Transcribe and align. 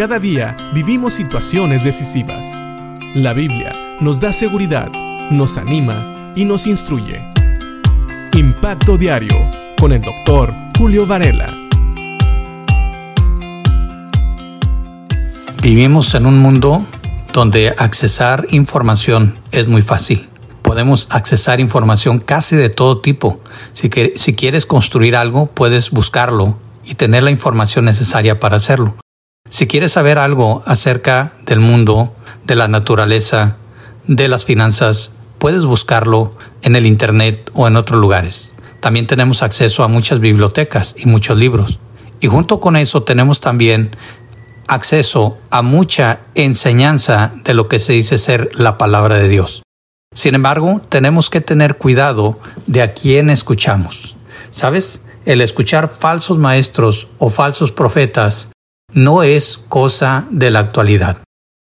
Cada 0.00 0.18
día 0.18 0.56
vivimos 0.72 1.12
situaciones 1.12 1.84
decisivas. 1.84 2.46
La 3.14 3.34
Biblia 3.34 3.98
nos 4.00 4.18
da 4.18 4.32
seguridad, 4.32 4.90
nos 5.30 5.58
anima 5.58 6.32
y 6.34 6.46
nos 6.46 6.66
instruye. 6.66 7.22
Impacto 8.32 8.96
Diario 8.96 9.36
con 9.78 9.92
el 9.92 10.00
doctor 10.00 10.54
Julio 10.78 11.06
Varela. 11.06 11.54
Vivimos 15.62 16.14
en 16.14 16.24
un 16.24 16.38
mundo 16.38 16.82
donde 17.34 17.74
accesar 17.76 18.46
información 18.52 19.36
es 19.52 19.68
muy 19.68 19.82
fácil. 19.82 20.30
Podemos 20.62 21.08
accesar 21.10 21.60
información 21.60 22.20
casi 22.20 22.56
de 22.56 22.70
todo 22.70 23.02
tipo. 23.02 23.42
Si, 23.74 23.90
que, 23.90 24.14
si 24.16 24.34
quieres 24.34 24.64
construir 24.64 25.14
algo, 25.14 25.44
puedes 25.44 25.90
buscarlo 25.90 26.56
y 26.86 26.94
tener 26.94 27.22
la 27.22 27.30
información 27.30 27.84
necesaria 27.84 28.40
para 28.40 28.56
hacerlo. 28.56 28.96
Si 29.50 29.66
quieres 29.66 29.92
saber 29.92 30.18
algo 30.18 30.62
acerca 30.64 31.32
del 31.44 31.60
mundo, 31.60 32.14
de 32.44 32.54
la 32.54 32.68
naturaleza, 32.68 33.56
de 34.06 34.28
las 34.28 34.44
finanzas, 34.44 35.10
puedes 35.38 35.64
buscarlo 35.64 36.34
en 36.62 36.76
el 36.76 36.86
Internet 36.86 37.50
o 37.54 37.66
en 37.66 37.76
otros 37.76 38.00
lugares. 38.00 38.54
También 38.80 39.06
tenemos 39.06 39.42
acceso 39.42 39.82
a 39.82 39.88
muchas 39.88 40.20
bibliotecas 40.20 40.94
y 40.98 41.06
muchos 41.06 41.36
libros. 41.36 41.80
Y 42.20 42.28
junto 42.28 42.60
con 42.60 42.76
eso 42.76 43.02
tenemos 43.02 43.40
también 43.40 43.96
acceso 44.68 45.38
a 45.50 45.62
mucha 45.62 46.20
enseñanza 46.36 47.32
de 47.44 47.54
lo 47.54 47.66
que 47.66 47.80
se 47.80 47.94
dice 47.94 48.18
ser 48.18 48.50
la 48.54 48.78
palabra 48.78 49.16
de 49.16 49.28
Dios. 49.28 49.62
Sin 50.14 50.34
embargo, 50.34 50.80
tenemos 50.88 51.28
que 51.28 51.40
tener 51.40 51.76
cuidado 51.76 52.38
de 52.66 52.82
a 52.82 52.94
quién 52.94 53.30
escuchamos. 53.30 54.16
¿Sabes? 54.52 55.02
El 55.24 55.40
escuchar 55.40 55.88
falsos 55.88 56.38
maestros 56.38 57.08
o 57.18 57.30
falsos 57.30 57.72
profetas 57.72 58.50
no 58.92 59.22
es 59.22 59.58
cosa 59.58 60.26
de 60.30 60.50
la 60.50 60.60
actualidad. 60.60 61.18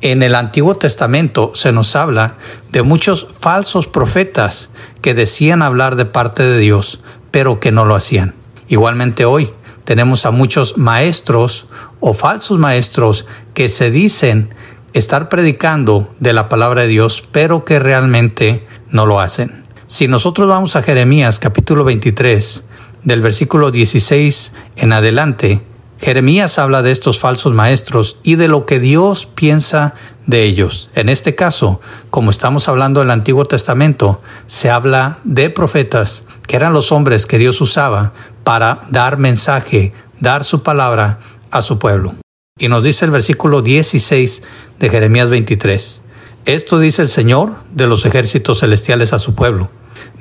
En 0.00 0.22
el 0.22 0.34
Antiguo 0.34 0.76
Testamento 0.76 1.52
se 1.54 1.72
nos 1.72 1.96
habla 1.96 2.34
de 2.72 2.82
muchos 2.82 3.26
falsos 3.38 3.86
profetas 3.86 4.70
que 5.00 5.14
decían 5.14 5.62
hablar 5.62 5.96
de 5.96 6.04
parte 6.04 6.42
de 6.42 6.58
Dios, 6.58 7.00
pero 7.30 7.60
que 7.60 7.72
no 7.72 7.84
lo 7.84 7.94
hacían. 7.94 8.34
Igualmente 8.68 9.24
hoy 9.24 9.52
tenemos 9.84 10.26
a 10.26 10.30
muchos 10.30 10.76
maestros 10.78 11.66
o 12.00 12.14
falsos 12.14 12.58
maestros 12.58 13.26
que 13.54 13.68
se 13.68 13.90
dicen 13.90 14.54
estar 14.92 15.28
predicando 15.28 16.14
de 16.20 16.32
la 16.32 16.48
palabra 16.48 16.82
de 16.82 16.88
Dios, 16.88 17.22
pero 17.32 17.64
que 17.64 17.78
realmente 17.78 18.66
no 18.90 19.06
lo 19.06 19.20
hacen. 19.20 19.64
Si 19.86 20.08
nosotros 20.08 20.48
vamos 20.48 20.76
a 20.76 20.82
Jeremías 20.82 21.38
capítulo 21.38 21.84
23, 21.84 22.64
del 23.04 23.20
versículo 23.20 23.70
16 23.70 24.52
en 24.76 24.92
adelante, 24.92 25.62
Jeremías 26.04 26.58
habla 26.58 26.82
de 26.82 26.92
estos 26.92 27.18
falsos 27.18 27.54
maestros 27.54 28.18
y 28.22 28.34
de 28.34 28.46
lo 28.46 28.66
que 28.66 28.78
Dios 28.78 29.24
piensa 29.24 29.94
de 30.26 30.42
ellos. 30.42 30.90
En 30.94 31.08
este 31.08 31.34
caso, 31.34 31.80
como 32.10 32.30
estamos 32.30 32.68
hablando 32.68 33.00
del 33.00 33.10
Antiguo 33.10 33.46
Testamento, 33.46 34.20
se 34.46 34.68
habla 34.68 35.20
de 35.24 35.48
profetas, 35.48 36.24
que 36.46 36.56
eran 36.56 36.74
los 36.74 36.92
hombres 36.92 37.24
que 37.24 37.38
Dios 37.38 37.58
usaba 37.62 38.12
para 38.42 38.82
dar 38.90 39.16
mensaje, 39.16 39.94
dar 40.20 40.44
su 40.44 40.62
palabra 40.62 41.20
a 41.50 41.62
su 41.62 41.78
pueblo. 41.78 42.14
Y 42.58 42.68
nos 42.68 42.84
dice 42.84 43.06
el 43.06 43.10
versículo 43.10 43.62
16 43.62 44.42
de 44.80 44.90
Jeremías 44.90 45.30
23. 45.30 46.02
Esto 46.44 46.80
dice 46.80 47.00
el 47.00 47.08
Señor 47.08 47.54
de 47.70 47.86
los 47.86 48.04
ejércitos 48.04 48.60
celestiales 48.60 49.14
a 49.14 49.18
su 49.18 49.34
pueblo. 49.34 49.70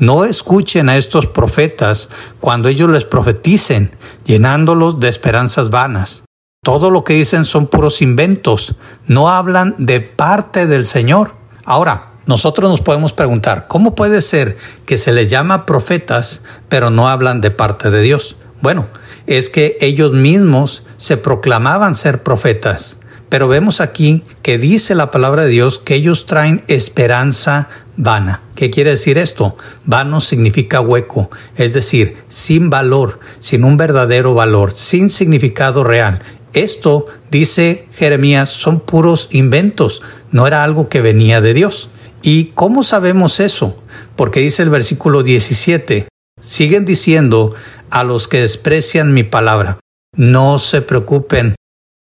No 0.03 0.25
escuchen 0.25 0.89
a 0.89 0.97
estos 0.97 1.27
profetas 1.27 2.09
cuando 2.41 2.67
ellos 2.67 2.89
les 2.89 3.05
profeticen, 3.05 3.95
llenándolos 4.25 4.99
de 4.99 5.07
esperanzas 5.07 5.69
vanas. 5.69 6.23
Todo 6.61 6.89
lo 6.89 7.05
que 7.05 7.13
dicen 7.13 7.45
son 7.45 7.67
puros 7.67 8.01
inventos, 8.01 8.75
no 9.07 9.29
hablan 9.29 9.75
de 9.77 10.01
parte 10.01 10.67
del 10.67 10.85
Señor. 10.85 11.35
Ahora, 11.63 12.15
nosotros 12.25 12.69
nos 12.69 12.81
podemos 12.81 13.13
preguntar, 13.13 13.67
¿cómo 13.69 13.95
puede 13.95 14.21
ser 14.21 14.57
que 14.85 14.97
se 14.97 15.13
les 15.13 15.29
llama 15.29 15.65
profetas, 15.65 16.43
pero 16.67 16.89
no 16.89 17.07
hablan 17.07 17.39
de 17.39 17.51
parte 17.51 17.89
de 17.89 18.01
Dios? 18.01 18.35
Bueno, 18.59 18.89
es 19.25 19.49
que 19.49 19.77
ellos 19.79 20.11
mismos 20.11 20.83
se 20.97 21.15
proclamaban 21.15 21.95
ser 21.95 22.23
profetas, 22.23 22.97
pero 23.33 23.47
vemos 23.47 23.81
aquí 23.81 24.21
que 24.43 24.59
dice 24.59 24.93
la 24.93 25.09
palabra 25.09 25.41
de 25.41 25.49
Dios 25.49 25.79
que 25.79 25.95
ellos 25.95 26.27
traen 26.27 26.63
esperanza 26.67 27.67
vana. 27.97 28.43
¿Qué 28.53 28.69
quiere 28.69 28.91
decir 28.91 29.17
esto? 29.17 29.57
Vano 29.85 30.21
significa 30.21 30.81
hueco, 30.81 31.31
es 31.55 31.73
decir, 31.73 32.15
sin 32.27 32.69
valor, 32.69 33.19
sin 33.39 33.63
un 33.63 33.75
verdadero 33.75 34.35
valor, 34.35 34.73
sin 34.75 35.09
significado 35.09 35.83
real. 35.83 36.21
Esto, 36.53 37.07
dice 37.31 37.87
Jeremías, 37.93 38.51
son 38.51 38.79
puros 38.79 39.29
inventos, 39.31 40.03
no 40.29 40.45
era 40.45 40.63
algo 40.63 40.87
que 40.87 41.01
venía 41.01 41.41
de 41.41 41.55
Dios. 41.55 41.89
¿Y 42.21 42.51
cómo 42.53 42.83
sabemos 42.83 43.39
eso? 43.39 43.75
Porque 44.15 44.41
dice 44.41 44.61
el 44.61 44.69
versículo 44.69 45.23
17, 45.23 46.07
siguen 46.39 46.85
diciendo 46.85 47.55
a 47.89 48.03
los 48.03 48.27
que 48.27 48.41
desprecian 48.41 49.11
mi 49.11 49.23
palabra, 49.23 49.79
no 50.15 50.59
se 50.59 50.83
preocupen, 50.83 51.55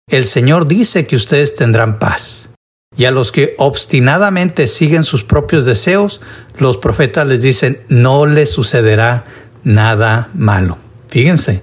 el 0.08 0.26
Señor 0.26 0.66
dice 0.66 1.06
que 1.06 1.16
ustedes 1.16 1.54
tendrán 1.54 1.98
paz. 1.98 2.48
Y 2.96 3.04
a 3.04 3.10
los 3.10 3.32
que 3.32 3.54
obstinadamente 3.58 4.68
siguen 4.68 5.04
sus 5.04 5.24
propios 5.24 5.66
deseos, 5.66 6.20
los 6.58 6.78
profetas 6.78 7.26
les 7.26 7.42
dicen, 7.42 7.80
no 7.88 8.24
les 8.24 8.50
sucederá 8.50 9.24
nada 9.64 10.30
malo. 10.34 10.78
Fíjense, 11.08 11.62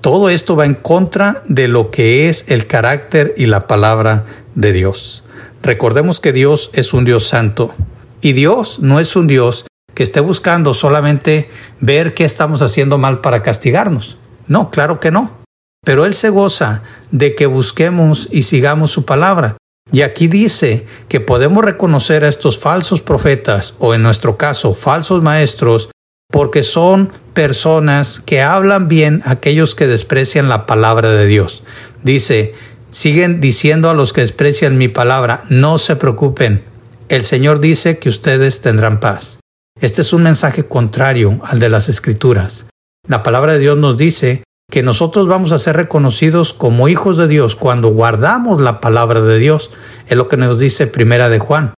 todo 0.00 0.28
esto 0.28 0.54
va 0.54 0.66
en 0.66 0.74
contra 0.74 1.42
de 1.46 1.66
lo 1.66 1.90
que 1.90 2.28
es 2.28 2.44
el 2.48 2.66
carácter 2.66 3.34
y 3.36 3.46
la 3.46 3.66
palabra 3.66 4.24
de 4.54 4.72
Dios. 4.72 5.24
Recordemos 5.62 6.20
que 6.20 6.32
Dios 6.32 6.70
es 6.74 6.92
un 6.92 7.04
Dios 7.04 7.26
santo 7.26 7.74
y 8.20 8.32
Dios 8.32 8.78
no 8.80 9.00
es 9.00 9.16
un 9.16 9.26
Dios 9.26 9.66
que 9.94 10.04
esté 10.04 10.20
buscando 10.20 10.74
solamente 10.74 11.50
ver 11.80 12.14
qué 12.14 12.24
estamos 12.24 12.62
haciendo 12.62 12.98
mal 12.98 13.20
para 13.20 13.42
castigarnos. 13.42 14.16
No, 14.46 14.70
claro 14.70 15.00
que 15.00 15.10
no. 15.10 15.37
Pero 15.84 16.04
Él 16.04 16.14
se 16.14 16.30
goza 16.30 16.82
de 17.10 17.34
que 17.34 17.46
busquemos 17.46 18.28
y 18.30 18.42
sigamos 18.42 18.90
su 18.90 19.04
palabra. 19.04 19.56
Y 19.90 20.02
aquí 20.02 20.28
dice 20.28 20.86
que 21.08 21.20
podemos 21.20 21.64
reconocer 21.64 22.24
a 22.24 22.28
estos 22.28 22.58
falsos 22.58 23.00
profetas 23.00 23.74
o 23.78 23.94
en 23.94 24.02
nuestro 24.02 24.36
caso 24.36 24.74
falsos 24.74 25.22
maestros 25.22 25.90
porque 26.30 26.62
son 26.62 27.10
personas 27.32 28.20
que 28.20 28.42
hablan 28.42 28.88
bien 28.88 29.22
a 29.24 29.32
aquellos 29.32 29.74
que 29.74 29.86
desprecian 29.86 30.48
la 30.48 30.66
palabra 30.66 31.10
de 31.10 31.26
Dios. 31.26 31.62
Dice, 32.02 32.54
siguen 32.90 33.40
diciendo 33.40 33.88
a 33.88 33.94
los 33.94 34.12
que 34.12 34.20
desprecian 34.20 34.76
mi 34.76 34.88
palabra, 34.88 35.44
no 35.48 35.78
se 35.78 35.96
preocupen, 35.96 36.64
el 37.08 37.24
Señor 37.24 37.60
dice 37.60 37.98
que 37.98 38.10
ustedes 38.10 38.60
tendrán 38.60 39.00
paz. 39.00 39.40
Este 39.80 40.02
es 40.02 40.12
un 40.12 40.22
mensaje 40.22 40.66
contrario 40.66 41.40
al 41.44 41.60
de 41.60 41.70
las 41.70 41.88
Escrituras. 41.88 42.66
La 43.06 43.22
palabra 43.22 43.54
de 43.54 43.60
Dios 43.60 43.78
nos 43.78 43.96
dice 43.96 44.42
que 44.70 44.82
nosotros 44.82 45.28
vamos 45.28 45.52
a 45.52 45.58
ser 45.58 45.76
reconocidos 45.76 46.52
como 46.52 46.88
hijos 46.88 47.16
de 47.16 47.26
Dios 47.26 47.56
cuando 47.56 47.88
guardamos 47.88 48.60
la 48.60 48.80
palabra 48.80 49.22
de 49.22 49.38
Dios. 49.38 49.70
Es 50.06 50.16
lo 50.16 50.28
que 50.28 50.36
nos 50.36 50.58
dice 50.58 50.86
Primera 50.86 51.30
de 51.30 51.38
Juan. 51.38 51.72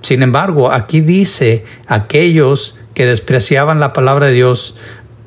Sin 0.00 0.22
embargo, 0.22 0.70
aquí 0.70 1.00
dice 1.00 1.64
aquellos 1.88 2.76
que 2.94 3.04
despreciaban 3.04 3.80
la 3.80 3.92
palabra 3.92 4.26
de 4.26 4.32
Dios, 4.32 4.76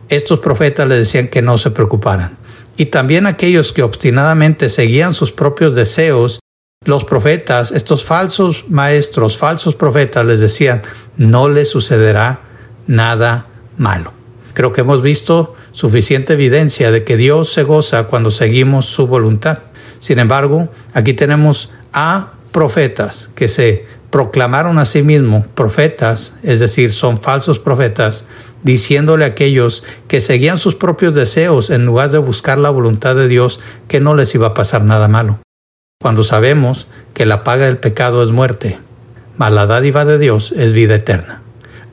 estos 0.07 0.39
profetas 0.39 0.87
le 0.87 0.95
decían 0.95 1.27
que 1.27 1.41
no 1.41 1.57
se 1.57 1.71
preocuparan. 1.71 2.37
Y 2.77 2.85
también 2.85 3.27
aquellos 3.27 3.73
que 3.73 3.83
obstinadamente 3.83 4.69
seguían 4.69 5.13
sus 5.13 5.31
propios 5.31 5.75
deseos, 5.75 6.39
los 6.85 7.03
profetas, 7.03 7.71
estos 7.71 8.03
falsos 8.03 8.65
maestros, 8.69 9.37
falsos 9.37 9.75
profetas 9.75 10.25
les 10.25 10.39
decían, 10.39 10.81
no 11.17 11.49
les 11.49 11.69
sucederá 11.69 12.41
nada 12.87 13.47
malo. 13.77 14.13
Creo 14.53 14.71
que 14.71 14.81
hemos 14.81 15.01
visto 15.01 15.55
suficiente 15.73 16.33
evidencia 16.33 16.91
de 16.91 17.03
que 17.03 17.17
Dios 17.17 17.51
se 17.51 17.63
goza 17.63 18.05
cuando 18.05 18.31
seguimos 18.31 18.85
su 18.85 19.07
voluntad. 19.07 19.59
Sin 19.99 20.19
embargo, 20.19 20.69
aquí 20.93 21.13
tenemos 21.13 21.71
a 21.91 22.31
profetas 22.51 23.29
que 23.35 23.49
se 23.49 23.85
proclamaron 24.09 24.77
a 24.77 24.85
sí 24.85 25.01
mismos 25.03 25.47
profetas, 25.47 26.35
es 26.43 26.59
decir, 26.59 26.93
son 26.93 27.19
falsos 27.19 27.59
profetas, 27.59 28.25
diciéndole 28.61 29.25
a 29.25 29.29
aquellos 29.29 29.83
que 30.07 30.21
seguían 30.21 30.57
sus 30.57 30.75
propios 30.75 31.15
deseos 31.15 31.69
en 31.69 31.85
lugar 31.85 32.11
de 32.11 32.19
buscar 32.19 32.57
la 32.59 32.69
voluntad 32.69 33.15
de 33.15 33.27
Dios 33.27 33.59
que 33.87 33.99
no 33.99 34.15
les 34.15 34.33
iba 34.35 34.47
a 34.47 34.53
pasar 34.53 34.83
nada 34.83 35.07
malo. 35.07 35.39
Cuando 35.99 36.23
sabemos 36.23 36.87
que 37.13 37.25
la 37.25 37.43
paga 37.43 37.65
del 37.65 37.77
pecado 37.77 38.23
es 38.23 38.29
muerte, 38.29 38.77
mas 39.35 39.51
la 39.51 39.65
dádiva 39.65 40.05
de 40.05 40.19
Dios 40.19 40.51
es 40.51 40.73
vida 40.73 40.95
eterna. 40.95 41.41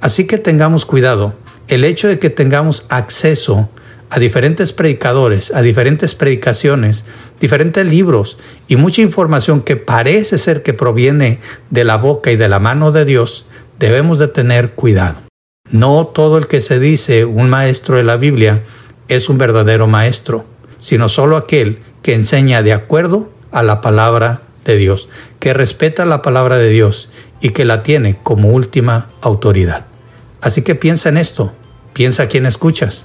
Así 0.01 0.27
que 0.27 0.39
tengamos 0.39 0.85
cuidado 0.85 1.35
el 1.71 1.85
hecho 1.85 2.09
de 2.09 2.19
que 2.19 2.31
tengamos 2.31 2.85
acceso 2.89 3.71
a 4.11 4.19
diferentes 4.19 4.73
predicadores, 4.73 5.53
a 5.55 5.63
diferentes 5.63 6.17
predicaciones, 6.17 7.05
diferentes 7.39 7.87
libros 7.87 8.39
y 8.67 8.75
mucha 8.75 9.03
información 9.03 9.63
que 9.63 9.77
parece 9.77 10.37
ser 10.37 10.65
que 10.65 10.75
proviene 10.75 11.39
de 11.71 11.85
la 11.85 11.97
boca 11.97 12.33
y 12.33 12.37
de 12.37 12.49
la 12.49 12.59
mano 12.59 12.91
de 12.91 13.05
Dios, 13.05 13.47
debemos 13.79 14.19
de 14.19 14.27
tener 14.27 14.73
cuidado. 14.73 15.23
No 15.71 16.09
todo 16.09 16.39
el 16.39 16.49
que 16.49 16.61
se 16.61 16.81
dice 16.81 17.25
un 17.25 17.49
maestro 17.49 17.97
de 17.97 18.03
la 18.03 18.17
Biblia 18.17 18.65
es 19.07 19.29
un 19.29 19.39
verdadero 19.39 19.87
maestro, 19.87 20.45
sino 20.79 21.09
solo 21.09 21.37
aquel 21.37 21.79
que 22.03 22.15
enseña 22.15 22.65
de 22.65 22.73
acuerdo 22.73 23.31
a 23.53 23.63
la 23.63 23.81
palabra 23.81 24.43
de 24.65 24.75
Dios, 24.75 25.09
que 25.39 25.55
respeta 25.55 26.05
la 26.05 26.21
palabra 26.21 26.57
de 26.57 26.69
Dios 26.69 27.11
y 27.41 27.51
que 27.51 27.65
la 27.65 27.85
tiene 27.85 28.19
como 28.25 28.49
última 28.49 29.09
autoridad. 29.21 29.87
Así 30.41 30.63
que 30.63 30.75
piensa 30.75 31.11
en 31.11 31.17
esto, 31.17 31.55
piensa 32.01 32.23
a 32.23 32.29
quién 32.29 32.47
escuchas 32.47 33.05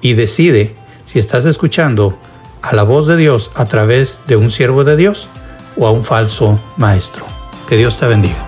y 0.00 0.14
decide 0.14 0.76
si 1.04 1.18
estás 1.18 1.46
escuchando 1.46 2.16
a 2.62 2.76
la 2.76 2.84
voz 2.84 3.08
de 3.08 3.16
Dios 3.16 3.50
a 3.56 3.64
través 3.64 4.20
de 4.28 4.36
un 4.36 4.50
siervo 4.50 4.84
de 4.84 4.94
Dios 4.94 5.26
o 5.76 5.84
a 5.84 5.90
un 5.90 6.04
falso 6.04 6.60
maestro. 6.76 7.26
Que 7.68 7.76
Dios 7.76 7.98
te 7.98 8.06
bendiga. 8.06 8.45